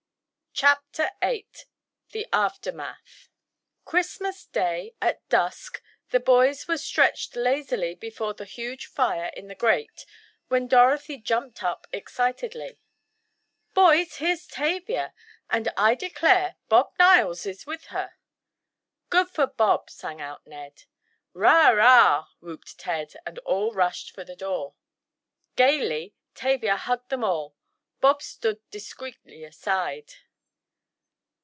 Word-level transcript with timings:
CHAPTER 0.53 1.09
VIII 1.23 1.47
THE 2.11 2.27
AFTERMATH 2.33 3.29
Christmas 3.85 4.45
day, 4.45 4.93
at 5.01 5.27
dusk, 5.29 5.81
the 6.09 6.19
boys 6.19 6.67
were 6.67 6.77
stretched 6.77 7.37
lazily 7.37 7.95
before 7.95 8.33
the 8.35 8.43
huge 8.45 8.85
fire 8.87 9.31
in 9.35 9.47
the 9.47 9.55
grate, 9.55 10.05
when 10.49 10.67
Dorothy 10.67 11.17
jumped 11.17 11.63
up 11.63 11.87
excitedly: 11.93 12.77
"Boys, 13.73 14.17
here's 14.17 14.45
Tavia! 14.45 15.13
And 15.49 15.71
I 15.77 15.95
declare, 15.95 16.57
Bob 16.67 16.91
Niles 16.99 17.45
is 17.47 17.65
with 17.65 17.85
her!" 17.87 18.11
"Good 19.09 19.29
for 19.29 19.47
Bob!" 19.47 19.89
sang 19.89 20.19
out 20.21 20.45
Ned. 20.45 20.83
"'Rah! 21.33 21.69
'Rah!" 21.69 22.25
whooped 22.41 22.77
Ted, 22.77 23.13
and 23.25 23.39
all 23.39 23.71
rushed 23.73 24.11
for 24.11 24.23
the 24.25 24.35
door. 24.35 24.75
Gaily 25.55 26.13
Tavia 26.35 26.75
hugged 26.75 27.09
them 27.09 27.23
all. 27.23 27.55
Bob 28.01 28.21
stood 28.21 28.59
discreetly 28.69 29.43
aside. 29.45 30.09